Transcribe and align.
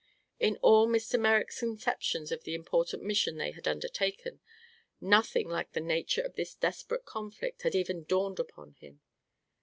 In 0.39 0.57
all 0.63 0.87
Mr. 0.87 1.19
Merrick's 1.19 1.59
conceptions 1.59 2.31
of 2.31 2.43
the 2.43 2.55
important 2.55 3.03
mission 3.03 3.37
they 3.37 3.51
had 3.51 3.67
undertaken, 3.67 4.39
nothing 4.99 5.47
like 5.47 5.73
the 5.73 5.79
nature 5.79 6.23
of 6.23 6.33
this 6.33 6.55
desperate 6.55 7.05
conflict 7.05 7.61
had 7.61 7.75
even 7.75 8.05
dawned 8.05 8.39
upon 8.39 8.73
him. 8.79 9.01